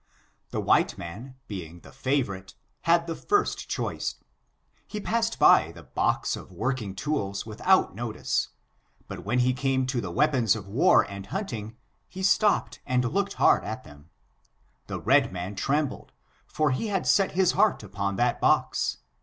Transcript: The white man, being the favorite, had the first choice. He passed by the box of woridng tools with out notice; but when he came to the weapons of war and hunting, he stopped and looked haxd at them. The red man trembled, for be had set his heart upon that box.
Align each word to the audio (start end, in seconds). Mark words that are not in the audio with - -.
The 0.49 0.59
white 0.59 0.97
man, 0.97 1.35
being 1.47 1.81
the 1.81 1.91
favorite, 1.91 2.55
had 2.89 3.05
the 3.05 3.13
first 3.15 3.69
choice. 3.69 4.15
He 4.87 4.99
passed 4.99 5.37
by 5.37 5.71
the 5.73 5.83
box 5.83 6.35
of 6.35 6.49
woridng 6.49 6.97
tools 6.97 7.45
with 7.45 7.61
out 7.61 7.93
notice; 7.93 8.47
but 9.07 9.23
when 9.23 9.37
he 9.37 9.53
came 9.53 9.85
to 9.85 10.01
the 10.01 10.09
weapons 10.09 10.55
of 10.55 10.67
war 10.67 11.03
and 11.03 11.27
hunting, 11.27 11.77
he 12.09 12.23
stopped 12.23 12.79
and 12.87 13.05
looked 13.13 13.35
haxd 13.35 13.63
at 13.63 13.83
them. 13.83 14.09
The 14.87 14.99
red 14.99 15.31
man 15.31 15.53
trembled, 15.53 16.13
for 16.47 16.71
be 16.71 16.87
had 16.87 17.05
set 17.05 17.33
his 17.33 17.51
heart 17.51 17.83
upon 17.83 18.15
that 18.15 18.41
box. 18.41 18.97